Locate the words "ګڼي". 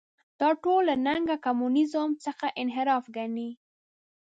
3.17-3.49